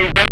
[0.00, 0.29] Is that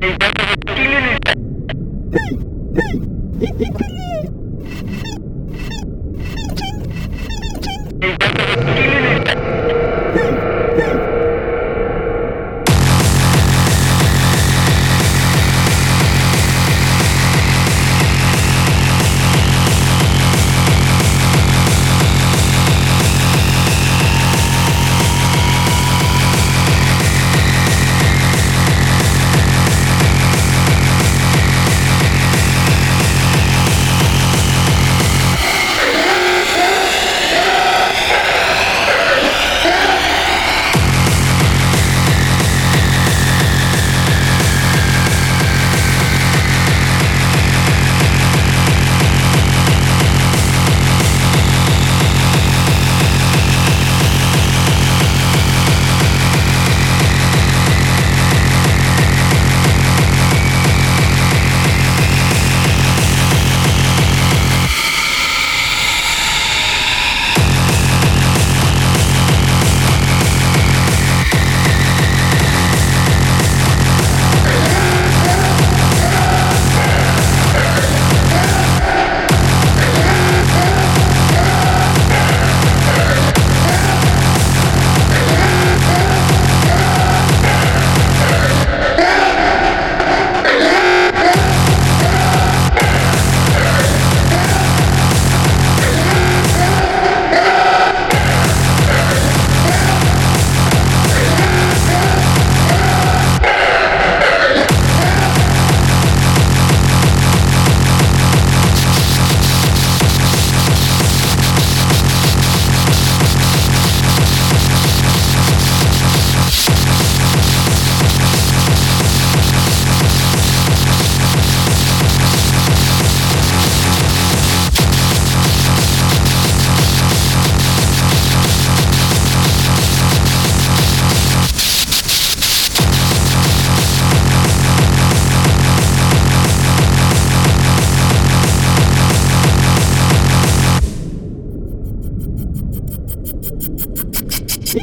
[0.00, 0.28] Thank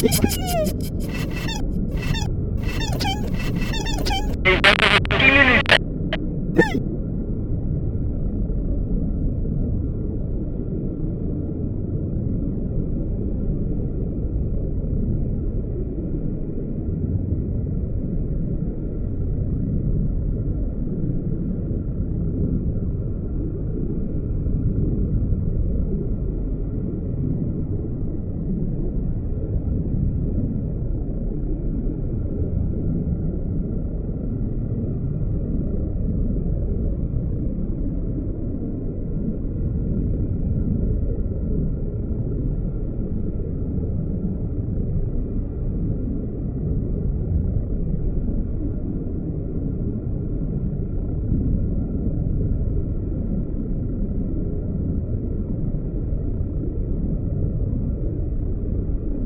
[0.00, 0.22] Thank
[4.82, 4.87] you.